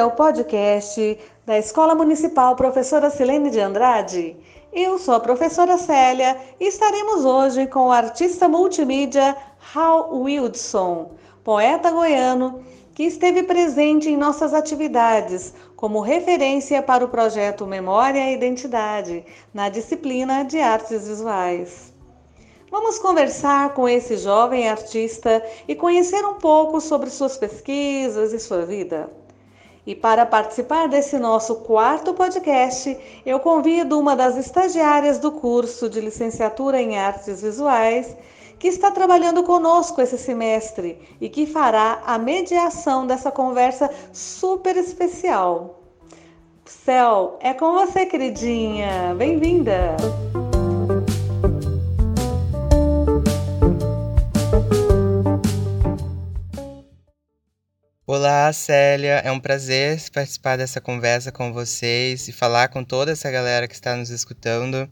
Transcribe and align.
é 0.00 0.04
o 0.04 0.12
podcast 0.12 1.18
da 1.44 1.58
Escola 1.58 1.94
Municipal 1.94 2.56
Professora 2.56 3.10
Silene 3.10 3.50
de 3.50 3.60
Andrade. 3.60 4.34
Eu 4.72 4.98
sou 4.98 5.12
a 5.12 5.20
professora 5.20 5.76
Célia 5.76 6.38
e 6.58 6.68
estaremos 6.68 7.26
hoje 7.26 7.66
com 7.66 7.88
o 7.88 7.92
artista 7.92 8.48
multimídia 8.48 9.36
Hal 9.74 10.10
Wildson, 10.14 11.10
poeta 11.44 11.90
goiano 11.90 12.64
que 12.94 13.02
esteve 13.02 13.42
presente 13.42 14.08
em 14.08 14.16
nossas 14.16 14.54
atividades 14.54 15.52
como 15.76 16.00
referência 16.00 16.82
para 16.82 17.04
o 17.04 17.08
projeto 17.08 17.66
Memória 17.66 18.30
e 18.30 18.34
Identidade 18.34 19.22
na 19.52 19.68
disciplina 19.68 20.44
de 20.44 20.58
Artes 20.60 21.06
Visuais. 21.06 21.92
Vamos 22.70 22.98
conversar 22.98 23.74
com 23.74 23.86
esse 23.86 24.16
jovem 24.16 24.66
artista 24.66 25.44
e 25.68 25.74
conhecer 25.74 26.24
um 26.24 26.36
pouco 26.36 26.80
sobre 26.80 27.10
suas 27.10 27.36
pesquisas 27.36 28.32
e 28.32 28.40
sua 28.40 28.64
vida. 28.64 29.19
E 29.86 29.94
para 29.94 30.26
participar 30.26 30.88
desse 30.88 31.18
nosso 31.18 31.56
quarto 31.56 32.12
podcast, 32.12 32.96
eu 33.24 33.40
convido 33.40 33.98
uma 33.98 34.14
das 34.14 34.36
estagiárias 34.36 35.18
do 35.18 35.32
curso 35.32 35.88
de 35.88 36.00
licenciatura 36.00 36.80
em 36.80 36.98
Artes 36.98 37.40
Visuais, 37.40 38.14
que 38.58 38.68
está 38.68 38.90
trabalhando 38.90 39.42
conosco 39.42 40.02
esse 40.02 40.18
semestre 40.18 40.98
e 41.18 41.30
que 41.30 41.46
fará 41.46 42.02
a 42.04 42.18
mediação 42.18 43.06
dessa 43.06 43.32
conversa 43.32 43.90
super 44.12 44.76
especial. 44.76 45.80
Céu, 46.66 47.38
é 47.40 47.54
com 47.54 47.72
você, 47.72 48.04
queridinha. 48.06 49.14
Bem-vinda! 49.16 49.96
Olá, 58.12 58.52
Célia. 58.52 59.22
É 59.24 59.30
um 59.30 59.38
prazer 59.38 60.02
participar 60.12 60.58
dessa 60.58 60.80
conversa 60.80 61.30
com 61.30 61.52
vocês 61.52 62.26
e 62.26 62.32
falar 62.32 62.66
com 62.66 62.82
toda 62.82 63.12
essa 63.12 63.30
galera 63.30 63.68
que 63.68 63.74
está 63.74 63.94
nos 63.94 64.10
escutando. 64.10 64.90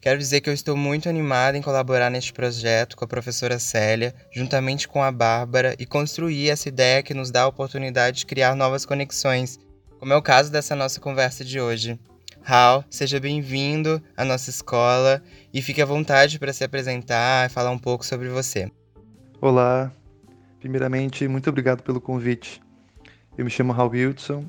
Quero 0.00 0.18
dizer 0.18 0.40
que 0.40 0.50
eu 0.50 0.52
estou 0.52 0.76
muito 0.76 1.08
animada 1.08 1.56
em 1.56 1.62
colaborar 1.62 2.10
neste 2.10 2.32
projeto 2.32 2.96
com 2.96 3.04
a 3.04 3.08
professora 3.08 3.60
Célia, 3.60 4.12
juntamente 4.32 4.88
com 4.88 5.00
a 5.00 5.12
Bárbara, 5.12 5.76
e 5.78 5.86
construir 5.86 6.50
essa 6.50 6.68
ideia 6.68 7.04
que 7.04 7.14
nos 7.14 7.30
dá 7.30 7.42
a 7.42 7.46
oportunidade 7.46 8.18
de 8.18 8.26
criar 8.26 8.56
novas 8.56 8.84
conexões, 8.84 9.60
como 10.00 10.12
é 10.12 10.16
o 10.16 10.22
caso 10.22 10.50
dessa 10.50 10.74
nossa 10.74 10.98
conversa 11.00 11.44
de 11.44 11.60
hoje. 11.60 12.00
Hal, 12.44 12.84
seja 12.90 13.20
bem-vindo 13.20 14.02
à 14.16 14.24
nossa 14.24 14.50
escola 14.50 15.22
e 15.54 15.62
fique 15.62 15.80
à 15.80 15.86
vontade 15.86 16.36
para 16.36 16.52
se 16.52 16.64
apresentar 16.64 17.46
e 17.46 17.52
falar 17.52 17.70
um 17.70 17.78
pouco 17.78 18.04
sobre 18.04 18.28
você. 18.28 18.68
Olá, 19.40 19.92
Primeiramente, 20.60 21.26
muito 21.26 21.48
obrigado 21.48 21.82
pelo 21.82 22.02
convite. 22.02 22.60
Eu 23.36 23.46
me 23.46 23.50
chamo 23.50 23.72
Raul 23.72 23.92
Wilson, 23.92 24.44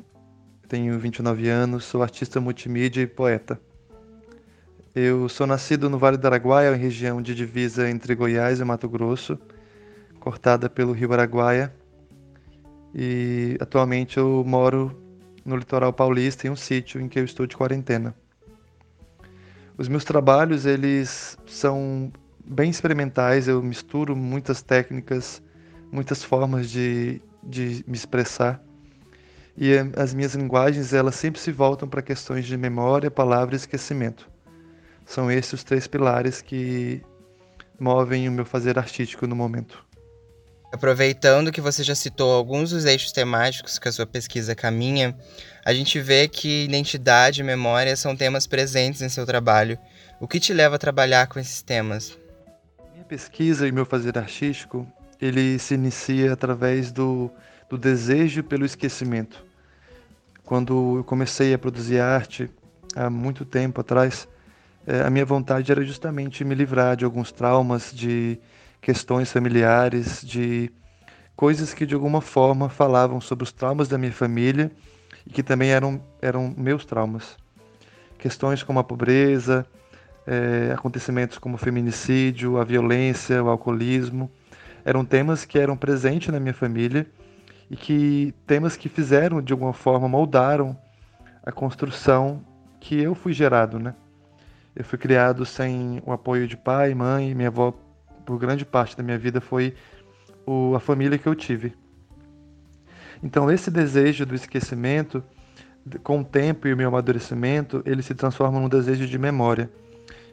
tenho 0.68 1.00
29 1.00 1.48
anos, 1.48 1.86
sou 1.86 2.04
artista 2.04 2.42
multimídia 2.42 3.02
e 3.02 3.08
poeta. 3.08 3.58
Eu 4.94 5.30
sou 5.30 5.48
nascido 5.48 5.90
no 5.90 5.98
Vale 5.98 6.18
do 6.18 6.28
Araguaia, 6.28 6.76
região 6.76 7.22
de 7.22 7.34
divisa 7.34 7.90
entre 7.90 8.14
Goiás 8.14 8.60
e 8.60 8.66
Mato 8.66 8.90
Grosso, 8.90 9.40
cortada 10.20 10.70
pelo 10.70 10.92
Rio 10.92 11.14
Araguaia. 11.14 11.74
E 12.94 13.56
atualmente 13.62 14.18
eu 14.18 14.44
moro 14.46 15.02
no 15.46 15.56
litoral 15.56 15.94
paulista, 15.94 16.46
em 16.46 16.50
um 16.50 16.58
sítio 16.58 17.00
em 17.00 17.08
que 17.08 17.20
eu 17.20 17.24
estou 17.24 17.48
de 17.48 17.56
quarentena. 17.56 18.14
Os 19.78 19.88
meus 19.88 20.04
trabalhos, 20.04 20.66
eles 20.66 21.38
são 21.48 22.12
bem 22.46 22.70
experimentais, 22.70 23.48
eu 23.48 23.64
misturo 23.64 24.14
muitas 24.14 24.62
técnicas 24.62 25.42
muitas 25.92 26.24
formas 26.24 26.70
de, 26.70 27.22
de 27.44 27.84
me 27.88 27.96
expressar. 27.96 28.62
E 29.58 29.74
as 29.98 30.14
minhas 30.14 30.34
linguagens, 30.34 30.94
elas 30.94 31.16
sempre 31.16 31.40
se 31.40 31.52
voltam 31.52 31.88
para 31.88 32.02
questões 32.02 32.46
de 32.46 32.56
memória, 32.58 33.12
palavra 33.12 33.54
e 33.54 33.58
esquecimento. 33.58 34.30
São 35.06 35.30
esses 35.30 35.54
os 35.54 35.64
três 35.64 35.88
pilares 35.88 36.42
que 36.42 37.02
movem 37.80 38.30
o 38.30 38.32
meu 38.32 38.46
fazer 38.46 38.80
artístico 38.80 39.28
no 39.28 39.36
momento. 39.36 39.84
Aproveitando 40.72 41.52
que 41.52 41.60
você 41.60 41.84
já 41.84 41.94
citou 41.94 42.32
alguns 42.32 42.70
dos 42.70 42.86
eixos 42.86 43.12
temáticos 43.12 43.78
que 43.78 43.90
a 43.90 43.92
sua 43.92 44.06
pesquisa 44.06 44.56
caminha, 44.56 45.18
a 45.66 45.74
gente 45.74 46.00
vê 46.00 46.30
que 46.30 46.64
identidade 46.64 47.42
e 47.42 47.44
memória 47.44 47.94
são 47.98 48.16
temas 48.16 48.48
presentes 48.48 49.02
em 49.02 49.10
seu 49.10 49.26
trabalho. 49.26 49.78
O 50.18 50.28
que 50.28 50.40
te 50.40 50.54
leva 50.54 50.78
a 50.78 50.80
trabalhar 50.80 51.28
com 51.28 51.40
esses 51.40 51.62
temas? 51.62 52.18
Minha 52.94 53.04
pesquisa 53.04 53.68
e 53.68 53.72
meu 53.72 53.86
fazer 53.86 54.18
artístico 54.18 54.88
ele 55.22 55.60
se 55.60 55.76
inicia 55.76 56.34
através 56.34 56.92
do, 56.92 57.30
do 57.70 57.78
desejo 57.78 58.44
pelo 58.44 58.66
esquecimento. 58.66 59.46
Quando 60.44 60.98
eu 60.98 61.04
comecei 61.04 61.54
a 61.54 61.60
produzir 61.60 62.00
arte 62.00 62.50
há 62.96 63.10
muito 63.10 63.46
tempo 63.46 63.80
atrás, 63.80 64.28
é, 64.86 65.02
a 65.02 65.10
minha 65.12 65.24
vontade 65.24 65.72
era 65.72 65.86
justamente 65.86 66.44
me 66.44 66.56
livrar 66.56 66.98
de 66.98 67.06
alguns 67.06 67.32
traumas, 67.32 67.92
de 67.94 68.40
questões 68.82 69.32
familiares, 69.32 70.26
de 70.26 70.72
coisas 71.36 71.72
que 71.72 71.86
de 71.86 71.94
alguma 71.94 72.20
forma 72.20 72.68
falavam 72.68 73.22
sobre 73.22 73.44
os 73.44 73.52
traumas 73.52 73.88
da 73.88 74.00
minha 74.00 74.12
família 74.12 74.72
e 75.26 75.30
que 75.30 75.44
também 75.44 75.70
eram, 75.70 76.04
eram 76.20 76.52
meus 76.58 76.84
traumas. 76.84 77.38
Questões 78.18 78.64
como 78.64 78.80
a 78.80 78.84
pobreza, 78.84 79.66
é, 80.26 80.74
acontecimentos 80.74 81.38
como 81.38 81.56
o 81.56 81.58
feminicídio, 81.60 82.58
a 82.58 82.64
violência, 82.64 83.44
o 83.44 83.50
alcoolismo 83.50 84.32
eram 84.84 85.06
temas 85.06 85.46
que 85.46 85.60
eram 85.60 85.78
presentes 85.78 86.30
na 86.30 86.40
minha 86.40 86.54
família 86.54 87.08
e 87.70 87.76
que 87.76 88.34
temas 88.46 88.76
que 88.76 88.90
fizeram 88.90 89.42
de 89.42 89.54
alguma 89.54 89.74
forma 89.74 90.08
moldaram 90.08 90.78
a 91.44 91.52
construção 91.52 92.44
que 92.80 93.00
eu 93.00 93.16
fui 93.16 93.34
gerado, 93.34 93.80
né? 93.80 93.96
Eu 94.76 94.84
fui 94.84 94.98
criado 94.98 95.46
sem 95.46 96.02
o 96.06 96.12
apoio 96.12 96.48
de 96.48 96.58
pai, 96.58 96.94
mãe, 96.94 97.36
minha 97.36 97.50
avó 97.50 97.74
por 98.26 98.38
grande 98.38 98.66
parte 98.66 98.96
da 98.96 99.04
minha 99.04 99.18
vida 99.18 99.42
foi 99.42 99.76
o, 100.46 100.76
a 100.76 100.80
família 100.80 101.18
que 101.18 101.28
eu 101.28 101.36
tive. 101.36 101.74
Então 103.24 103.52
esse 103.52 103.70
desejo 103.70 104.26
do 104.26 104.34
esquecimento, 104.34 105.24
com 106.04 106.22
o 106.22 106.24
tempo 106.24 106.68
e 106.68 106.74
o 106.74 106.78
meu 106.78 106.88
amadurecimento, 106.88 107.82
ele 107.86 108.02
se 108.02 108.16
transforma 108.16 108.60
num 108.60 108.70
desejo 108.70 109.06
de 109.06 109.18
memória. 109.18 109.70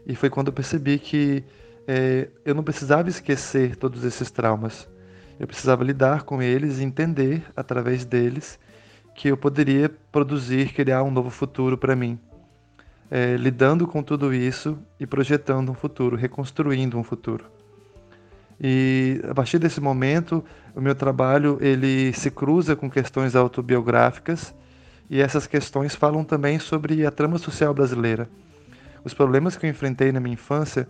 E 0.07 0.15
foi 0.15 0.31
quando 0.31 0.49
eu 0.49 0.53
percebi 0.53 0.99
que 0.99 1.45
é, 1.91 2.29
eu 2.45 2.55
não 2.55 2.63
precisava 2.63 3.09
esquecer 3.09 3.75
todos 3.75 4.05
esses 4.05 4.31
traumas. 4.31 4.87
Eu 5.41 5.47
precisava 5.47 5.83
lidar 5.83 6.25
com 6.25 6.43
eles 6.43 6.79
e 6.79 6.85
entender, 6.85 7.43
através 7.57 8.05
deles, 8.05 8.61
que 9.15 9.29
eu 9.29 9.39
poderia 9.39 9.91
produzir, 10.13 10.75
criar 10.75 11.03
um 11.03 11.11
novo 11.11 11.31
futuro 11.31 11.79
para 11.79 11.97
mim. 11.97 12.19
É, 13.11 13.39
lidando 13.39 13.87
com 13.87 14.03
tudo 14.03 14.35
isso 14.35 14.79
e 15.01 15.07
projetando 15.07 15.71
um 15.71 15.75
futuro, 15.75 16.15
reconstruindo 16.15 16.99
um 16.99 17.03
futuro. 17.03 17.47
E 18.61 19.23
a 19.27 19.35
partir 19.35 19.59
desse 19.59 19.81
momento, 19.81 20.45
o 20.77 20.83
meu 20.83 20.95
trabalho 20.95 21.57
ele 21.59 22.13
se 22.13 22.31
cruza 22.31 22.77
com 22.77 22.91
questões 22.91 23.35
autobiográficas 23.35 24.55
e 25.09 25.23
essas 25.23 25.47
questões 25.47 25.95
falam 25.95 26.23
também 26.23 26.59
sobre 26.59 27.07
a 27.07 27.11
trama 27.11 27.39
social 27.39 27.73
brasileira. 27.73 28.29
Os 29.03 29.15
problemas 29.15 29.57
que 29.57 29.65
eu 29.65 29.71
enfrentei 29.71 30.13
na 30.13 30.21
minha 30.21 30.35
infância 30.35 30.87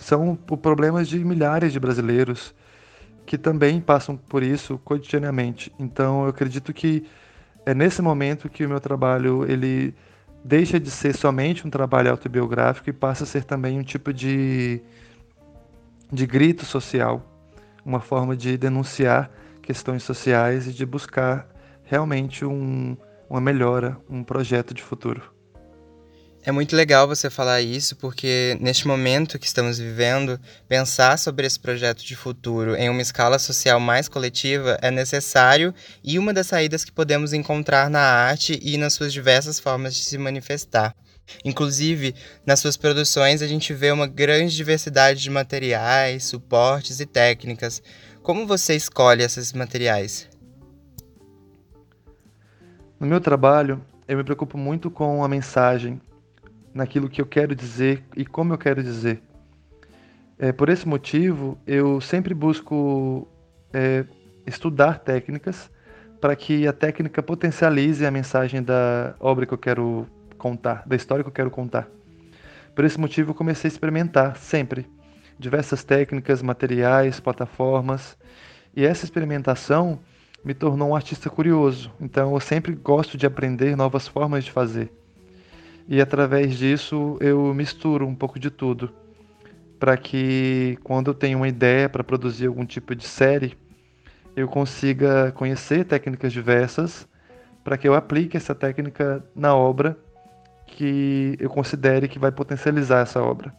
são 0.00 0.34
problemas 0.34 1.08
de 1.08 1.22
milhares 1.24 1.72
de 1.72 1.78
brasileiros 1.78 2.54
que 3.26 3.38
também 3.38 3.80
passam 3.80 4.16
por 4.16 4.42
isso 4.42 4.78
cotidianamente. 4.78 5.72
Então, 5.78 6.24
eu 6.24 6.30
acredito 6.30 6.72
que 6.72 7.04
é 7.64 7.74
nesse 7.74 8.02
momento 8.02 8.48
que 8.48 8.64
o 8.64 8.68
meu 8.68 8.80
trabalho 8.80 9.48
ele 9.48 9.94
deixa 10.42 10.80
de 10.80 10.90
ser 10.90 11.14
somente 11.14 11.66
um 11.66 11.70
trabalho 11.70 12.10
autobiográfico 12.10 12.88
e 12.88 12.92
passa 12.92 13.24
a 13.24 13.26
ser 13.26 13.44
também 13.44 13.78
um 13.78 13.82
tipo 13.82 14.12
de 14.12 14.82
de 16.12 16.26
grito 16.26 16.64
social, 16.64 17.24
uma 17.84 18.00
forma 18.00 18.36
de 18.36 18.56
denunciar 18.56 19.30
questões 19.62 20.02
sociais 20.02 20.66
e 20.66 20.72
de 20.72 20.84
buscar 20.84 21.46
realmente 21.84 22.44
um, 22.44 22.96
uma 23.28 23.40
melhora, 23.40 23.96
um 24.08 24.24
projeto 24.24 24.74
de 24.74 24.82
futuro. 24.82 25.22
É 26.42 26.50
muito 26.50 26.74
legal 26.74 27.06
você 27.06 27.28
falar 27.28 27.60
isso, 27.60 27.94
porque 27.96 28.56
neste 28.62 28.88
momento 28.88 29.38
que 29.38 29.46
estamos 29.46 29.78
vivendo, 29.78 30.40
pensar 30.66 31.18
sobre 31.18 31.46
esse 31.46 31.60
projeto 31.60 32.02
de 32.02 32.16
futuro 32.16 32.74
em 32.76 32.88
uma 32.88 33.02
escala 33.02 33.38
social 33.38 33.78
mais 33.78 34.08
coletiva 34.08 34.78
é 34.80 34.90
necessário 34.90 35.74
e 36.02 36.18
uma 36.18 36.32
das 36.32 36.46
saídas 36.46 36.82
que 36.82 36.90
podemos 36.90 37.34
encontrar 37.34 37.90
na 37.90 38.00
arte 38.00 38.58
e 38.62 38.78
nas 38.78 38.94
suas 38.94 39.12
diversas 39.12 39.60
formas 39.60 39.94
de 39.94 40.02
se 40.02 40.16
manifestar. 40.16 40.94
Inclusive, 41.44 42.14
nas 42.46 42.58
suas 42.58 42.76
produções 42.76 43.42
a 43.42 43.46
gente 43.46 43.74
vê 43.74 43.92
uma 43.92 44.06
grande 44.06 44.56
diversidade 44.56 45.20
de 45.20 45.28
materiais, 45.28 46.24
suportes 46.24 47.00
e 47.00 47.06
técnicas. 47.06 47.82
Como 48.22 48.46
você 48.46 48.74
escolhe 48.74 49.22
esses 49.22 49.52
materiais? 49.52 50.26
No 52.98 53.06
meu 53.06 53.20
trabalho, 53.20 53.84
eu 54.08 54.16
me 54.16 54.24
preocupo 54.24 54.56
muito 54.56 54.90
com 54.90 55.22
a 55.22 55.28
mensagem 55.28 56.00
naquilo 56.74 57.08
que 57.08 57.20
eu 57.20 57.26
quero 57.26 57.54
dizer 57.54 58.02
e 58.16 58.24
como 58.24 58.52
eu 58.52 58.58
quero 58.58 58.82
dizer. 58.82 59.22
É, 60.38 60.52
por 60.52 60.68
esse 60.68 60.88
motivo, 60.88 61.58
eu 61.66 62.00
sempre 62.00 62.32
busco 62.32 63.28
é, 63.72 64.04
estudar 64.46 64.98
técnicas 65.00 65.70
para 66.20 66.34
que 66.36 66.66
a 66.66 66.72
técnica 66.72 67.22
potencialize 67.22 68.04
a 68.04 68.10
mensagem 68.10 68.62
da 68.62 69.14
obra 69.20 69.46
que 69.46 69.54
eu 69.54 69.58
quero 69.58 70.06
contar, 70.38 70.82
da 70.86 70.96
história 70.96 71.22
que 71.22 71.28
eu 71.28 71.34
quero 71.34 71.50
contar. 71.50 71.88
Por 72.74 72.84
esse 72.84 72.98
motivo, 72.98 73.30
eu 73.30 73.34
comecei 73.34 73.68
a 73.68 73.72
experimentar 73.72 74.36
sempre 74.36 74.86
diversas 75.38 75.82
técnicas, 75.82 76.42
materiais, 76.42 77.20
plataformas, 77.20 78.16
e 78.74 78.84
essa 78.84 79.04
experimentação 79.04 79.98
me 80.44 80.54
tornou 80.54 80.90
um 80.90 80.96
artista 80.96 81.28
curioso. 81.28 81.92
Então, 82.00 82.34
eu 82.34 82.40
sempre 82.40 82.74
gosto 82.74 83.16
de 83.18 83.26
aprender 83.26 83.76
novas 83.76 84.06
formas 84.06 84.44
de 84.44 84.52
fazer. 84.52 84.90
E 85.90 86.00
através 86.00 86.56
disso, 86.56 87.18
eu 87.20 87.52
misturo 87.52 88.06
um 88.06 88.14
pouco 88.14 88.38
de 88.38 88.48
tudo, 88.48 88.92
para 89.76 89.96
que 89.96 90.78
quando 90.84 91.10
eu 91.10 91.14
tenho 91.14 91.38
uma 91.38 91.48
ideia 91.48 91.88
para 91.88 92.04
produzir 92.04 92.46
algum 92.46 92.64
tipo 92.64 92.94
de 92.94 93.04
série, 93.04 93.58
eu 94.36 94.46
consiga 94.46 95.32
conhecer 95.32 95.84
técnicas 95.84 96.32
diversas, 96.32 97.08
para 97.64 97.76
que 97.76 97.88
eu 97.88 97.94
aplique 97.94 98.36
essa 98.36 98.54
técnica 98.54 99.24
na 99.34 99.52
obra 99.56 99.98
que 100.64 101.36
eu 101.40 101.50
considere 101.50 102.06
que 102.06 102.20
vai 102.20 102.30
potencializar 102.30 103.00
essa 103.00 103.20
obra. 103.20 103.52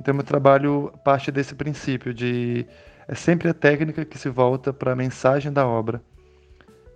Então, 0.00 0.14
meu 0.14 0.22
trabalho 0.22 0.92
parte 1.04 1.32
desse 1.32 1.56
princípio 1.56 2.14
de 2.14 2.64
é 3.08 3.16
sempre 3.16 3.48
a 3.48 3.54
técnica 3.54 4.04
que 4.04 4.16
se 4.16 4.28
volta 4.28 4.72
para 4.72 4.92
a 4.92 4.96
mensagem 4.96 5.52
da 5.52 5.66
obra. 5.66 6.00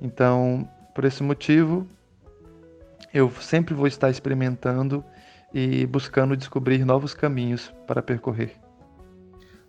Então, 0.01 0.69
por 0.95 1.05
esse 1.05 1.21
motivo, 1.21 1.85
eu 3.17 3.33
sempre 3.41 3.73
vou 3.73 3.87
estar 3.87 4.11
experimentando 4.11 5.03
e 5.55 5.87
buscando 5.87 6.37
descobrir 6.37 6.85
novos 6.85 7.15
caminhos 7.15 7.73
para 7.87 8.03
percorrer. 8.03 8.53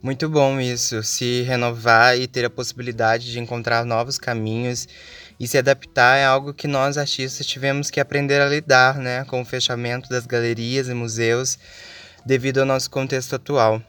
Muito 0.04 0.28
bom 0.28 0.60
isso, 0.60 1.02
se 1.02 1.44
renovar 1.44 2.18
e 2.20 2.28
ter 2.28 2.44
a 2.44 2.50
possibilidade 2.50 3.32
de 3.32 3.40
encontrar 3.40 3.86
novos 3.86 4.18
caminhos 4.18 4.86
e 5.40 5.48
se 5.48 5.58
adaptar 5.58 6.18
é 6.18 6.26
algo 6.26 6.54
que 6.54 6.68
nós 6.68 6.98
artistas 6.98 7.48
tivemos 7.48 7.90
que 7.90 8.02
aprender 8.02 8.42
a 8.42 8.50
lidar, 8.50 8.98
né, 8.98 9.24
com 9.24 9.42
o 9.42 9.46
fechamento 9.46 10.10
das 10.10 10.28
galerias 10.28 10.90
e 10.90 10.94
museus 10.94 11.58
devido 12.26 12.58
ao 12.60 12.66
nosso 12.66 12.92
contexto 12.92 13.34
atual. 13.34 13.82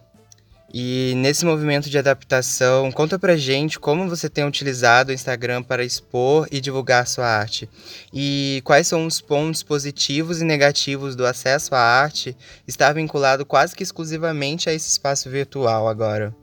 E 0.73 1.15
nesse 1.17 1.47
movimento 1.47 1.89
de 1.89 1.97
adaptação, 1.97 2.93
conta 2.93 3.19
pra 3.19 3.37
gente 3.37 3.81
como 3.81 4.09
você 4.09 4.29
tem 4.29 4.45
utilizado 4.45 5.11
o 5.11 5.15
Instagram 5.15 5.63
para 5.63 5.83
expor 5.83 6.47
e 6.51 6.61
divulgar 6.61 7.07
sua 7.07 7.27
arte. 7.27 7.69
E 8.13 8.61
quais 8.65 8.87
são 8.87 9.07
os 9.07 9.19
pontos 9.19 9.63
positivos 9.63 10.43
e 10.43 10.45
negativos 10.45 11.17
do 11.17 11.25
acesso 11.25 11.75
à 11.75 11.81
arte 11.81 12.37
estar 12.67 12.93
vinculado 12.93 13.47
quase 13.47 13.75
que 13.75 13.83
exclusivamente 13.83 14.69
a 14.69 14.75
esse 14.75 14.91
espaço 14.91 15.31
virtual 15.31 15.89
agora. 15.89 16.37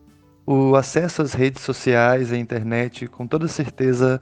O 0.48 0.76
acesso 0.76 1.22
às 1.22 1.34
redes 1.34 1.64
sociais, 1.64 2.32
à 2.32 2.38
internet, 2.38 3.08
com 3.08 3.28
toda 3.28 3.48
certeza 3.48 4.20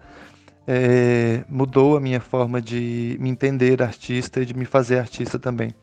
é, 0.68 1.44
mudou 1.48 1.96
a 1.96 2.02
minha 2.02 2.20
forma 2.20 2.62
de 2.62 3.18
me 3.22 3.30
entender 3.30 3.82
artista 3.82 4.42
e 4.42 4.46
de 4.46 4.54
me 4.54 4.66
fazer 4.66 5.00
artista 5.00 5.40
também 5.40 5.74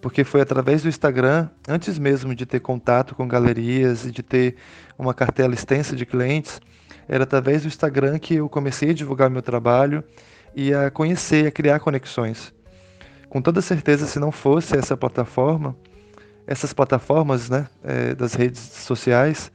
porque 0.00 0.24
foi 0.24 0.40
através 0.40 0.82
do 0.82 0.88
Instagram, 0.88 1.48
antes 1.66 1.98
mesmo 1.98 2.34
de 2.34 2.46
ter 2.46 2.60
contato 2.60 3.14
com 3.14 3.26
galerias 3.26 4.04
e 4.04 4.10
de 4.10 4.22
ter 4.22 4.56
uma 4.98 5.12
cartela 5.12 5.54
extensa 5.54 5.96
de 5.96 6.06
clientes, 6.06 6.60
era 7.08 7.24
através 7.24 7.62
do 7.62 7.68
Instagram 7.68 8.18
que 8.18 8.34
eu 8.34 8.48
comecei 8.48 8.90
a 8.90 8.94
divulgar 8.94 9.30
meu 9.30 9.42
trabalho 9.42 10.04
e 10.54 10.72
a 10.74 10.90
conhecer, 10.90 11.46
a 11.46 11.50
criar 11.50 11.80
conexões. 11.80 12.52
Com 13.28 13.42
toda 13.42 13.60
certeza, 13.60 14.06
se 14.06 14.18
não 14.18 14.30
fosse 14.30 14.76
essa 14.76 14.96
plataforma, 14.96 15.76
essas 16.46 16.72
plataformas 16.72 17.50
né, 17.50 17.66
é, 17.82 18.14
das 18.14 18.34
redes 18.34 18.60
sociais, 18.60 19.50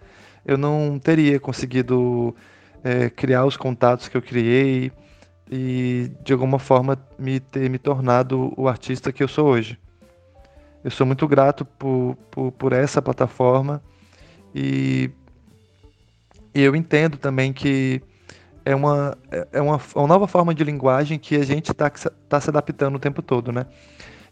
eu 0.45 0.57
não 0.57 0.99
teria 0.99 1.39
conseguido 1.39 2.35
é, 2.83 3.09
criar 3.09 3.45
os 3.45 3.55
contatos 3.55 4.07
que 4.07 4.17
eu 4.17 4.21
criei 4.21 4.91
e, 5.49 6.11
de 6.23 6.33
alguma 6.33 6.59
forma, 6.59 6.97
me 7.17 7.39
ter 7.39 7.69
me 7.69 7.79
tornado 7.79 8.53
o 8.57 8.67
artista 8.67 9.11
que 9.11 9.23
eu 9.23 9.27
sou 9.27 9.47
hoje. 9.47 9.79
Eu 10.83 10.91
sou 10.91 11.07
muito 11.07 11.27
grato 11.27 11.63
por, 11.63 12.17
por, 12.29 12.51
por 12.51 12.73
essa 12.73 13.01
plataforma 13.01 13.81
e, 14.53 15.09
e, 16.53 16.61
eu 16.61 16.75
entendo 16.75 17.17
também 17.17 17.53
que 17.53 18.01
é 18.65 18.75
uma, 18.75 19.17
é 19.51 19.61
uma, 19.61 19.79
uma 19.95 20.07
nova 20.07 20.27
forma 20.27 20.53
de 20.53 20.63
linguagem 20.63 21.17
que 21.17 21.35
a 21.35 21.43
gente 21.43 21.71
está 21.71 21.89
tá 21.89 22.39
se 22.39 22.49
adaptando 22.49 22.95
o 22.95 22.99
tempo 22.99 23.21
todo, 23.21 23.51
né? 23.51 23.65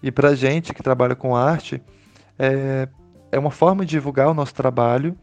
E 0.03 0.11
para 0.11 0.29
a 0.29 0.35
gente 0.35 0.73
que 0.73 0.83
trabalha 0.83 1.15
com 1.15 1.35
arte, 1.35 1.81
é, 2.37 2.87
é 3.31 3.39
uma 3.39 3.51
forma 3.51 3.85
de 3.85 3.91
divulgar 3.91 4.29
o 4.29 4.33
nosso 4.33 4.53
trabalho 4.53 5.17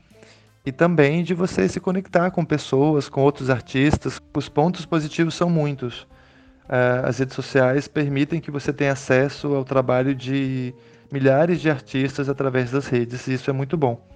e 0.65 0.73
também 0.73 1.23
de 1.23 1.35
você 1.35 1.69
se 1.69 1.81
conectar 1.81 2.31
com 2.31 2.45
pessoas, 2.45 3.09
com 3.09 3.23
outros 3.23 3.51
artistas. 3.51 4.21
Os 4.35 4.49
pontos 4.49 4.87
positivos 4.87 5.35
são 5.35 5.51
muitos. 5.51 6.07
É, 6.69 7.03
as 7.05 7.19
redes 7.19 7.35
sociais 7.35 7.89
permitem 7.89 8.41
que 8.41 8.51
você 8.51 8.73
tenha 8.73 8.93
acesso 8.93 9.55
ao 9.55 9.65
trabalho 9.65 10.15
de 10.15 10.75
milhares 11.11 11.61
de 11.61 11.71
artistas 11.71 12.29
através 12.29 12.71
das 12.71 12.87
redes, 12.87 13.27
e 13.27 13.35
isso 13.35 13.51
é 13.51 13.53
muito 13.53 13.77
bom. 13.77 14.07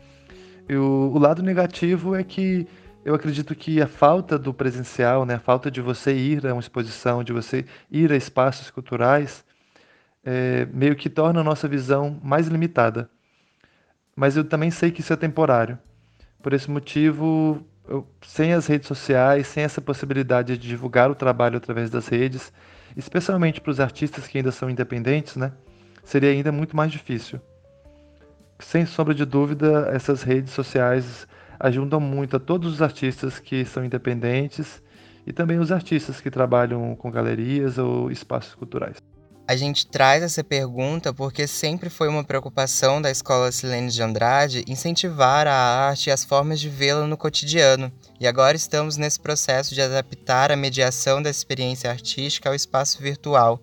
E 0.69 0.77
o, 0.77 1.11
o 1.15 1.19
lado 1.19 1.43
negativo 1.43 2.15
é 2.15 2.23
que 2.23 2.67
eu 3.05 3.15
acredito 3.15 3.55
que 3.55 3.81
a 3.81 3.87
falta 3.87 4.39
do 4.39 4.55
presencial, 4.55 5.27
né, 5.27 5.35
a 5.35 5.41
falta 5.41 5.71
de 5.71 5.81
você 5.81 6.15
ir 6.15 6.47
a 6.47 6.53
uma 6.53 6.61
exposição, 6.61 7.25
de 7.25 7.33
você 7.33 7.65
ir 7.91 8.13
a 8.13 8.17
espaços 8.17 8.71
culturais, 8.71 9.45
é, 10.25 10.67
meio 10.67 10.95
que 10.95 11.11
torna 11.11 11.41
a 11.41 11.45
nossa 11.45 11.67
visão 11.67 12.21
mais 12.23 12.47
limitada. 12.47 13.11
Mas 14.15 14.37
eu 14.37 14.45
também 14.45 14.71
sei 14.71 14.91
que 14.93 15.01
isso 15.01 15.13
é 15.13 15.17
temporário. 15.17 15.79
Por 16.41 16.53
esse 16.53 16.71
motivo, 16.71 17.67
eu, 17.89 18.07
sem 18.25 18.53
as 18.53 18.67
redes 18.67 18.87
sociais, 18.87 19.49
sem 19.49 19.65
essa 19.65 19.81
possibilidade 19.81 20.57
de 20.57 20.69
divulgar 20.69 21.11
o 21.11 21.15
trabalho 21.15 21.57
através 21.57 21.91
das 21.91 22.07
redes, 22.07 22.53
especialmente 22.97 23.61
para 23.61 23.71
os 23.71 23.81
artistas 23.81 24.29
que 24.29 24.39
ainda 24.39 24.53
são 24.53 24.71
independentes, 24.71 25.35
né? 25.37 25.53
Seria 26.05 26.31
ainda 26.31 26.53
muito 26.53 26.77
mais 26.77 26.91
difícil. 26.91 27.41
Sem 28.59 28.87
sombra 28.87 29.15
de 29.15 29.25
dúvida, 29.25 29.91
essas 29.93 30.23
redes 30.23 30.53
sociais 30.53 31.27
ajudam 31.59 32.01
muito 32.01 32.37
a 32.37 32.41
todos 32.41 32.73
os 32.73 32.83
artistas 32.83 33.39
que 33.39 33.65
são 33.65 33.85
independentes 33.85 34.83
e 35.27 35.33
também 35.33 35.59
os 35.59 35.71
artistas 35.71 36.21
que 36.21 36.31
trabalham 36.31 36.95
com 36.97 37.11
galerias 37.11 37.79
ou 37.79 38.11
espaços 38.11 38.55
culturais. 38.55 38.97
A 39.47 39.57
gente 39.57 39.87
traz 39.87 40.23
essa 40.23 40.43
pergunta 40.45 41.13
porque 41.13 41.47
sempre 41.47 41.91
foi 41.91 42.09
uma 42.09 42.23
preocupação 42.23 43.03
da 43.03 43.11
Escola 43.11 43.51
Silene 43.51 43.91
de 43.91 44.01
Andrade 44.01 44.65
incentivar 44.69 45.47
a 45.49 45.53
arte 45.53 46.07
e 46.07 46.13
as 46.13 46.25
formas 46.25 46.61
de 46.61 46.69
vê-la 46.69 47.07
no 47.07 47.17
cotidiano. 47.17 47.93
E 48.21 48.27
agora 48.27 48.57
estamos 48.57 48.97
nesse 48.97 49.19
processo 49.19 49.75
de 49.75 49.83
adaptar 49.83 50.53
a 50.53 50.57
mediação 50.57 51.21
da 51.21 51.29
experiência 51.29 51.91
artística 51.91 52.49
ao 52.49 52.55
espaço 52.55 53.03
virtual. 53.03 53.61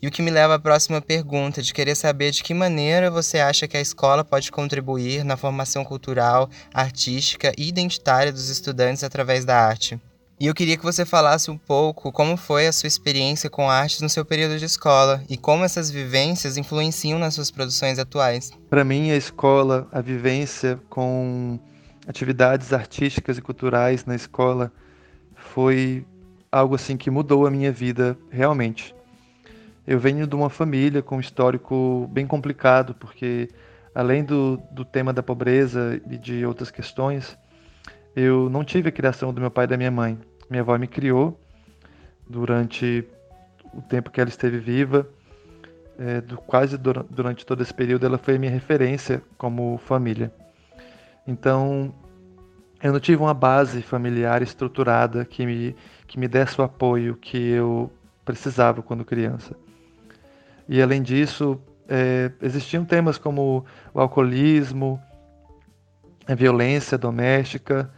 E 0.00 0.06
o 0.06 0.10
que 0.10 0.20
me 0.20 0.30
leva 0.30 0.54
à 0.54 0.58
próxima 0.58 1.00
pergunta, 1.00 1.62
de 1.62 1.72
querer 1.72 1.94
saber 1.94 2.30
de 2.30 2.42
que 2.42 2.52
maneira 2.52 3.10
você 3.10 3.38
acha 3.38 3.66
que 3.66 3.76
a 3.76 3.80
escola 3.80 4.22
pode 4.22 4.52
contribuir 4.52 5.24
na 5.24 5.36
formação 5.36 5.84
cultural, 5.84 6.50
artística 6.72 7.52
e 7.56 7.68
identitária 7.68 8.32
dos 8.32 8.50
estudantes 8.50 9.02
através 9.02 9.44
da 9.44 9.58
arte. 9.58 9.98
E 10.38 10.46
eu 10.46 10.54
queria 10.54 10.76
que 10.76 10.84
você 10.84 11.06
falasse 11.06 11.50
um 11.50 11.56
pouco 11.56 12.12
como 12.12 12.36
foi 12.36 12.66
a 12.66 12.72
sua 12.72 12.88
experiência 12.88 13.48
com 13.48 13.70
artes 13.70 14.02
no 14.02 14.08
seu 14.08 14.22
período 14.22 14.58
de 14.58 14.66
escola 14.66 15.24
e 15.30 15.36
como 15.38 15.64
essas 15.64 15.90
vivências 15.90 16.58
influenciam 16.58 17.18
nas 17.18 17.32
suas 17.32 17.50
produções 17.50 17.98
atuais. 17.98 18.50
Para 18.68 18.84
mim, 18.84 19.10
a 19.10 19.16
escola, 19.16 19.88
a 19.90 20.02
vivência 20.02 20.78
com 20.90 21.58
atividades 22.06 22.74
artísticas 22.74 23.38
e 23.38 23.40
culturais 23.40 24.04
na 24.04 24.14
escola 24.14 24.70
foi 25.34 26.04
algo 26.52 26.74
assim 26.74 26.98
que 26.98 27.10
mudou 27.10 27.46
a 27.46 27.50
minha 27.50 27.72
vida 27.72 28.16
realmente. 28.30 28.95
Eu 29.86 30.00
venho 30.00 30.26
de 30.26 30.34
uma 30.34 30.50
família 30.50 31.00
com 31.00 31.16
um 31.16 31.20
histórico 31.20 32.08
bem 32.10 32.26
complicado, 32.26 32.94
porque 32.94 33.48
além 33.94 34.24
do, 34.24 34.60
do 34.72 34.84
tema 34.84 35.12
da 35.12 35.22
pobreza 35.22 36.00
e 36.10 36.18
de 36.18 36.44
outras 36.44 36.70
questões, 36.70 37.38
eu 38.14 38.50
não 38.50 38.64
tive 38.64 38.88
a 38.88 38.92
criação 38.92 39.32
do 39.32 39.40
meu 39.40 39.50
pai 39.50 39.64
e 39.64 39.68
da 39.68 39.76
minha 39.76 39.90
mãe. 39.90 40.18
Minha 40.50 40.62
avó 40.62 40.76
me 40.76 40.88
criou 40.88 41.38
durante 42.28 43.06
o 43.72 43.80
tempo 43.82 44.10
que 44.10 44.20
ela 44.20 44.28
esteve 44.28 44.58
viva, 44.58 45.08
é, 45.98 46.20
do, 46.20 46.36
quase 46.38 46.76
durante 46.76 47.46
todo 47.46 47.62
esse 47.62 47.72
período, 47.72 48.04
ela 48.04 48.18
foi 48.18 48.38
minha 48.38 48.50
referência 48.50 49.22
como 49.38 49.78
família. 49.78 50.32
Então, 51.26 51.94
eu 52.82 52.92
não 52.92 53.00
tive 53.00 53.22
uma 53.22 53.34
base 53.34 53.82
familiar 53.82 54.42
estruturada 54.42 55.24
que 55.24 55.46
me, 55.46 55.76
que 56.06 56.18
me 56.18 56.28
desse 56.28 56.60
o 56.60 56.64
apoio 56.64 57.16
que 57.16 57.36
eu 57.36 57.90
precisava 58.24 58.82
quando 58.82 59.04
criança. 59.04 59.56
E 60.68 60.82
além 60.82 61.02
disso, 61.02 61.60
é, 61.88 62.30
existiam 62.42 62.84
temas 62.84 63.18
como 63.18 63.64
o 63.94 64.00
alcoolismo, 64.00 65.00
a 66.26 66.34
violência 66.34 66.98
doméstica 66.98 67.90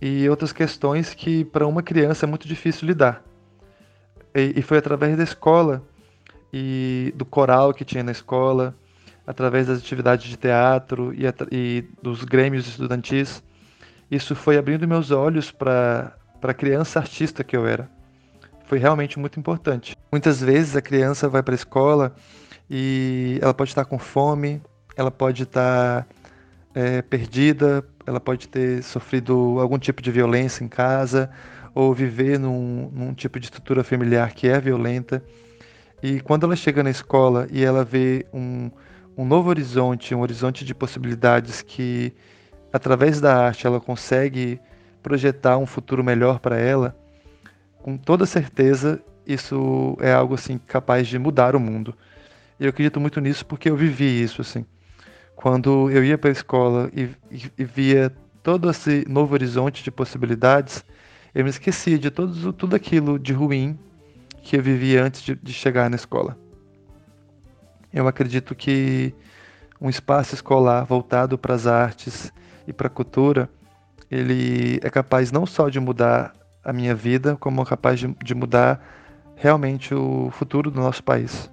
e 0.00 0.28
outras 0.28 0.52
questões 0.52 1.12
que 1.12 1.44
para 1.44 1.66
uma 1.66 1.82
criança 1.82 2.24
é 2.24 2.28
muito 2.28 2.48
difícil 2.48 2.86
lidar. 2.88 3.22
E, 4.34 4.54
e 4.56 4.62
foi 4.62 4.78
através 4.78 5.16
da 5.16 5.22
escola 5.22 5.82
e 6.52 7.12
do 7.16 7.24
coral 7.24 7.74
que 7.74 7.84
tinha 7.84 8.02
na 8.02 8.12
escola, 8.12 8.74
através 9.26 9.66
das 9.66 9.78
atividades 9.78 10.28
de 10.28 10.36
teatro 10.36 11.12
e, 11.14 11.24
e 11.50 11.84
dos 12.02 12.24
grêmios 12.24 12.66
estudantis, 12.66 13.42
isso 14.10 14.34
foi 14.34 14.56
abrindo 14.56 14.86
meus 14.86 15.10
olhos 15.10 15.50
para 15.50 16.16
a 16.42 16.54
criança 16.54 16.98
artista 16.98 17.42
que 17.42 17.56
eu 17.56 17.66
era. 17.66 17.88
Foi 18.74 18.80
realmente 18.80 19.20
muito 19.20 19.38
importante. 19.38 19.96
Muitas 20.10 20.40
vezes 20.40 20.74
a 20.74 20.82
criança 20.82 21.28
vai 21.28 21.44
para 21.44 21.54
a 21.54 21.62
escola 21.62 22.12
e 22.68 23.38
ela 23.40 23.54
pode 23.54 23.70
estar 23.70 23.84
com 23.84 24.00
fome, 24.00 24.60
ela 24.96 25.12
pode 25.12 25.44
estar 25.44 26.04
é, 26.74 27.00
perdida, 27.00 27.84
ela 28.04 28.18
pode 28.18 28.48
ter 28.48 28.82
sofrido 28.82 29.60
algum 29.60 29.78
tipo 29.78 30.02
de 30.02 30.10
violência 30.10 30.64
em 30.64 30.66
casa 30.66 31.30
ou 31.72 31.94
viver 31.94 32.36
num, 32.36 32.90
num 32.92 33.14
tipo 33.14 33.38
de 33.38 33.46
estrutura 33.46 33.84
familiar 33.84 34.32
que 34.32 34.48
é 34.48 34.58
violenta. 34.58 35.22
E 36.02 36.18
quando 36.18 36.42
ela 36.42 36.56
chega 36.56 36.82
na 36.82 36.90
escola 36.90 37.46
e 37.52 37.62
ela 37.62 37.84
vê 37.84 38.26
um, 38.34 38.72
um 39.16 39.24
novo 39.24 39.50
horizonte, 39.50 40.16
um 40.16 40.20
horizonte 40.20 40.64
de 40.64 40.74
possibilidades 40.74 41.62
que, 41.62 42.12
através 42.72 43.20
da 43.20 43.36
arte, 43.36 43.68
ela 43.68 43.80
consegue 43.80 44.60
projetar 45.00 45.58
um 45.58 45.66
futuro 45.66 46.02
melhor 46.02 46.40
para 46.40 46.58
ela, 46.58 47.03
com 47.84 47.98
toda 47.98 48.24
certeza 48.24 48.98
isso 49.26 49.94
é 50.00 50.10
algo 50.10 50.32
assim 50.32 50.56
capaz 50.56 51.06
de 51.06 51.18
mudar 51.18 51.54
o 51.54 51.60
mundo. 51.60 51.94
E 52.58 52.64
eu 52.64 52.70
acredito 52.70 52.98
muito 52.98 53.20
nisso 53.20 53.44
porque 53.44 53.68
eu 53.68 53.76
vivi 53.76 54.22
isso 54.22 54.40
assim. 54.40 54.64
Quando 55.36 55.90
eu 55.90 56.02
ia 56.02 56.16
para 56.16 56.30
a 56.30 56.32
escola 56.32 56.90
e, 56.94 57.10
e, 57.30 57.52
e, 57.58 57.64
via 57.64 58.10
todo 58.42 58.70
esse 58.70 59.04
novo 59.06 59.34
horizonte 59.34 59.84
de 59.84 59.90
possibilidades, 59.90 60.82
eu 61.34 61.44
me 61.44 61.50
esquecia 61.50 61.98
de 61.98 62.10
todo, 62.10 62.54
tudo 62.54 62.74
aquilo 62.74 63.18
de 63.18 63.34
ruim 63.34 63.78
que 64.42 64.56
eu 64.56 64.62
vivia 64.62 65.04
antes 65.04 65.20
de, 65.20 65.34
de 65.34 65.52
chegar 65.52 65.90
na 65.90 65.96
escola. 65.96 66.38
Eu 67.92 68.08
acredito 68.08 68.54
que 68.54 69.14
um 69.78 69.90
espaço 69.90 70.34
escolar 70.34 70.86
voltado 70.86 71.36
para 71.36 71.54
as 71.54 71.66
artes 71.66 72.32
e 72.66 72.72
para 72.72 72.86
a 72.86 72.90
cultura, 72.90 73.50
ele 74.10 74.80
é 74.82 74.88
capaz 74.88 75.30
não 75.30 75.44
só 75.44 75.68
de 75.68 75.78
mudar 75.78 76.32
a 76.64 76.72
minha 76.72 76.94
vida, 76.94 77.36
como 77.36 77.64
capaz 77.64 78.00
de, 78.00 78.14
de 78.24 78.34
mudar 78.34 78.80
realmente 79.36 79.94
o 79.94 80.30
futuro 80.30 80.70
do 80.70 80.80
nosso 80.80 81.02
país. 81.02 81.50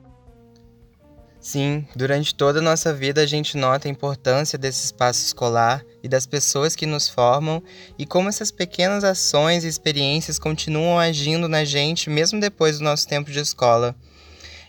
Sim, 1.41 1.87
durante 1.95 2.35
toda 2.35 2.59
a 2.59 2.61
nossa 2.61 2.93
vida 2.93 3.21
a 3.21 3.25
gente 3.25 3.57
nota 3.57 3.87
a 3.87 3.91
importância 3.91 4.59
desse 4.59 4.85
espaço 4.85 5.25
escolar 5.25 5.83
e 6.03 6.07
das 6.07 6.27
pessoas 6.27 6.75
que 6.75 6.85
nos 6.85 7.09
formam 7.09 7.63
e 7.97 8.05
como 8.05 8.29
essas 8.29 8.51
pequenas 8.51 9.03
ações 9.03 9.63
e 9.63 9.67
experiências 9.67 10.37
continuam 10.37 10.99
agindo 10.99 11.49
na 11.49 11.65
gente 11.65 12.11
mesmo 12.11 12.39
depois 12.39 12.77
do 12.77 12.83
nosso 12.83 13.07
tempo 13.07 13.31
de 13.31 13.39
escola. 13.39 13.95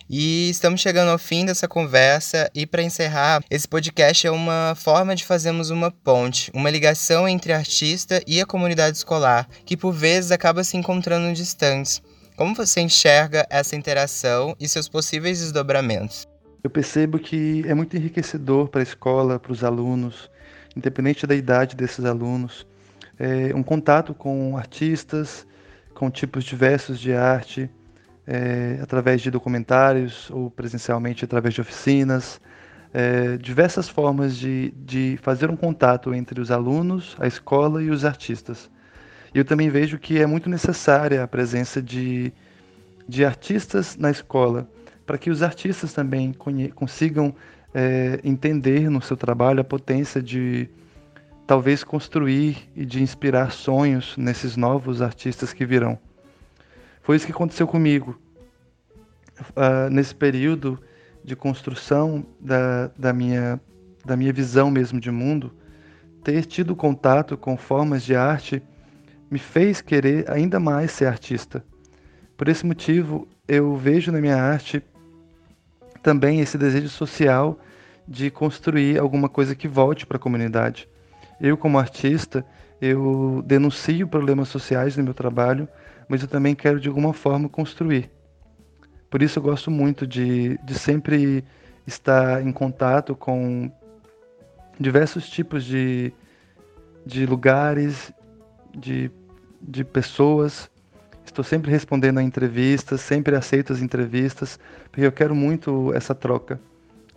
E 0.09 0.49
estamos 0.49 0.81
chegando 0.81 1.09
ao 1.09 1.17
fim 1.17 1.45
dessa 1.45 1.67
conversa 1.67 2.49
e 2.53 2.65
para 2.65 2.83
encerrar, 2.83 3.43
esse 3.49 3.67
podcast 3.67 4.27
é 4.27 4.31
uma 4.31 4.75
forma 4.75 5.15
de 5.15 5.23
fazermos 5.23 5.69
uma 5.69 5.89
ponte, 5.89 6.51
uma 6.53 6.69
ligação 6.69 7.27
entre 7.27 7.53
artista 7.53 8.21
e 8.27 8.41
a 8.41 8.45
comunidade 8.45 8.97
escolar, 8.97 9.47
que 9.65 9.77
por 9.77 9.93
vezes 9.93 10.31
acaba 10.31 10.63
se 10.63 10.75
encontrando 10.75 11.33
distantes. 11.33 12.01
Como 12.35 12.53
você 12.53 12.81
enxerga 12.81 13.47
essa 13.49 13.75
interação 13.75 14.55
e 14.59 14.67
seus 14.67 14.89
possíveis 14.89 15.39
desdobramentos? 15.39 16.27
Eu 16.63 16.69
percebo 16.69 17.19
que 17.19 17.63
é 17.67 17.73
muito 17.73 17.95
enriquecedor 17.95 18.67
para 18.67 18.81
a 18.81 18.83
escola, 18.83 19.39
para 19.39 19.51
os 19.51 19.63
alunos, 19.63 20.29
independente 20.75 21.25
da 21.25 21.35
idade 21.35 21.75
desses 21.75 22.03
alunos, 22.05 22.65
é 23.19 23.53
um 23.55 23.63
contato 23.63 24.13
com 24.13 24.57
artistas, 24.57 25.45
com 25.93 26.09
tipos 26.09 26.43
diversos 26.43 26.99
de 26.99 27.13
arte, 27.13 27.69
é, 28.27 28.79
através 28.81 29.21
de 29.21 29.29
documentários 29.29 30.29
ou 30.31 30.49
presencialmente 30.49 31.25
através 31.25 31.53
de 31.53 31.61
oficinas, 31.61 32.39
é, 32.93 33.37
diversas 33.37 33.89
formas 33.89 34.37
de, 34.37 34.73
de 34.77 35.17
fazer 35.21 35.49
um 35.49 35.55
contato 35.55 36.13
entre 36.13 36.39
os 36.39 36.51
alunos, 36.51 37.15
a 37.19 37.27
escola 37.27 37.81
e 37.81 37.89
os 37.89 38.05
artistas. 38.05 38.69
E 39.33 39.37
eu 39.37 39.45
também 39.45 39.69
vejo 39.69 39.97
que 39.97 40.19
é 40.19 40.25
muito 40.25 40.49
necessária 40.49 41.23
a 41.23 41.27
presença 41.27 41.81
de, 41.81 42.31
de 43.07 43.25
artistas 43.25 43.97
na 43.97 44.11
escola, 44.11 44.69
para 45.05 45.17
que 45.17 45.29
os 45.29 45.41
artistas 45.41 45.91
também 45.91 46.33
consigam 46.75 47.35
é, 47.73 48.19
entender 48.23 48.89
no 48.89 49.01
seu 49.01 49.17
trabalho 49.17 49.61
a 49.61 49.63
potência 49.63 50.21
de 50.21 50.69
talvez 51.47 51.83
construir 51.83 52.69
e 52.75 52.85
de 52.85 53.01
inspirar 53.01 53.51
sonhos 53.51 54.15
nesses 54.15 54.55
novos 54.55 55.01
artistas 55.01 55.51
que 55.51 55.65
virão. 55.65 55.99
Foi 57.03 57.17
isso 57.17 57.25
que 57.25 57.33
aconteceu 57.33 57.67
comigo. 57.67 58.17
Uh, 59.51 59.89
nesse 59.91 60.15
período 60.15 60.79
de 61.23 61.35
construção 61.35 62.25
da, 62.39 62.87
da, 62.97 63.13
minha, 63.13 63.59
da 64.05 64.15
minha 64.15 64.31
visão 64.31 64.71
mesmo 64.71 64.99
de 64.99 65.11
mundo, 65.11 65.53
ter 66.23 66.45
tido 66.45 66.75
contato 66.75 67.37
com 67.37 67.57
formas 67.57 68.03
de 68.03 68.15
arte 68.15 68.63
me 69.29 69.37
fez 69.37 69.81
querer 69.81 70.29
ainda 70.31 70.59
mais 70.59 70.91
ser 70.91 71.05
artista. 71.05 71.63
Por 72.37 72.47
esse 72.47 72.65
motivo, 72.65 73.27
eu 73.47 73.75
vejo 73.75 74.11
na 74.11 74.21
minha 74.21 74.37
arte 74.37 74.81
também 76.01 76.39
esse 76.39 76.57
desejo 76.57 76.89
social 76.89 77.59
de 78.07 78.29
construir 78.29 78.97
alguma 78.97 79.27
coisa 79.27 79.55
que 79.55 79.67
volte 79.67 80.05
para 80.05 80.17
a 80.17 80.19
comunidade. 80.19 80.87
Eu, 81.41 81.57
como 81.57 81.79
artista, 81.79 82.45
eu 82.79 83.43
denuncio 83.45 84.07
problemas 84.07 84.47
sociais 84.49 84.95
no 84.95 85.03
meu 85.03 85.13
trabalho, 85.13 85.67
mas 86.07 86.21
eu 86.21 86.27
também 86.27 86.55
quero 86.55 86.79
de 86.79 86.87
alguma 86.87 87.13
forma 87.13 87.49
construir. 87.49 88.09
Por 89.09 89.21
isso 89.21 89.39
eu 89.39 89.43
gosto 89.43 89.69
muito 89.69 90.07
de, 90.07 90.57
de 90.63 90.73
sempre 90.73 91.43
estar 91.85 92.41
em 92.41 92.51
contato 92.51 93.15
com 93.15 93.71
diversos 94.79 95.29
tipos 95.29 95.63
de, 95.63 96.11
de 97.05 97.25
lugares, 97.25 98.11
de, 98.75 99.11
de 99.61 99.83
pessoas. 99.83 100.69
Estou 101.25 101.43
sempre 101.43 101.71
respondendo 101.71 102.17
a 102.17 102.23
entrevistas, 102.23 103.01
sempre 103.01 103.35
aceito 103.35 103.71
as 103.71 103.81
entrevistas, 103.81 104.59
porque 104.89 105.05
eu 105.05 105.11
quero 105.11 105.35
muito 105.35 105.93
essa 105.93 106.13
troca. 106.15 106.59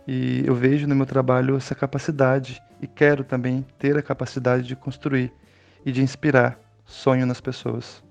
E 0.07 0.43
eu 0.45 0.55
vejo 0.55 0.87
no 0.87 0.95
meu 0.95 1.05
trabalho 1.05 1.57
essa 1.57 1.75
capacidade 1.75 2.61
e 2.81 2.87
quero 2.87 3.23
também 3.23 3.65
ter 3.77 3.97
a 3.97 4.01
capacidade 4.01 4.63
de 4.63 4.75
construir 4.75 5.33
e 5.85 5.91
de 5.91 6.01
inspirar 6.01 6.59
sonho 6.85 7.25
nas 7.25 7.41
pessoas. 7.41 8.06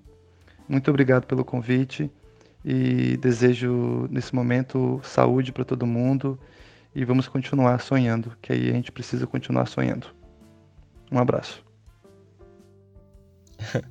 Muito 0.68 0.90
obrigado 0.90 1.26
pelo 1.26 1.44
convite 1.44 2.10
e 2.64 3.16
desejo 3.18 4.08
nesse 4.10 4.34
momento 4.34 5.00
saúde 5.04 5.52
para 5.52 5.64
todo 5.64 5.86
mundo 5.86 6.38
e 6.94 7.04
vamos 7.04 7.28
continuar 7.28 7.80
sonhando, 7.80 8.32
que 8.42 8.52
aí 8.52 8.70
a 8.70 8.72
gente 8.72 8.90
precisa 8.90 9.26
continuar 9.26 9.66
sonhando. 9.66 10.08
Um 11.12 11.18
abraço. 11.18 11.64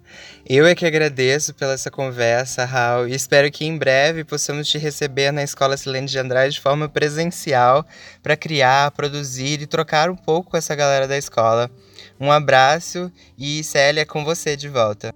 Eu 0.48 0.66
é 0.66 0.76
que 0.76 0.86
agradeço 0.86 1.54
pela 1.54 1.74
essa 1.74 1.90
conversa, 1.90 2.66
Raul, 2.66 3.08
e 3.08 3.16
espero 3.16 3.50
que 3.52 3.66
em 3.66 3.78
breve 3.78 4.24
possamos 4.24 4.68
te 4.68 4.78
receber 4.78 5.32
na 5.32 5.44
Escola 5.44 5.78
Silene 5.78 6.08
de 6.08 6.20
Andrade 6.20 6.56
de 6.56 6.62
forma 6.62 6.88
presencial 6.90 7.86
para 8.22 8.36
criar, 8.36 8.92
produzir 8.92 9.62
e 9.62 9.68
trocar 9.68 10.10
um 10.10 10.16
pouco 10.16 10.52
com 10.52 10.58
essa 10.58 10.76
galera 10.76 11.08
da 11.08 11.18
escola. 11.18 11.70
Um 12.20 12.32
abraço 12.32 13.12
e 13.38 13.64
Célia 13.64 14.06
com 14.06 14.24
você 14.24 14.56
de 14.56 14.70
volta. 14.70 15.14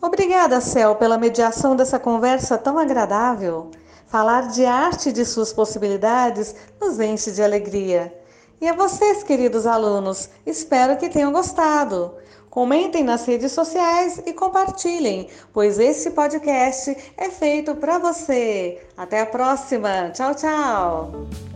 Obrigada, 0.00 0.60
Cel, 0.60 0.94
pela 0.94 1.18
mediação 1.18 1.74
dessa 1.74 1.98
conversa 1.98 2.56
tão 2.56 2.78
agradável. 2.78 3.70
Falar 4.06 4.48
de 4.48 4.64
arte 4.64 5.08
e 5.08 5.12
de 5.12 5.24
suas 5.24 5.52
possibilidades 5.52 6.54
nos 6.80 6.98
enche 7.00 7.32
de 7.32 7.42
alegria. 7.42 8.14
E 8.60 8.68
a 8.68 8.72
vocês, 8.72 9.22
queridos 9.22 9.66
alunos, 9.66 10.30
espero 10.46 10.96
que 10.96 11.08
tenham 11.08 11.32
gostado. 11.32 12.14
Comentem 12.48 13.04
nas 13.04 13.24
redes 13.26 13.52
sociais 13.52 14.20
e 14.24 14.32
compartilhem, 14.32 15.28
pois 15.52 15.78
esse 15.78 16.10
podcast 16.10 16.96
é 17.16 17.28
feito 17.28 17.74
para 17.74 17.98
você. 17.98 18.80
Até 18.96 19.20
a 19.20 19.26
próxima. 19.26 20.10
Tchau, 20.10 20.34
tchau. 20.34 21.47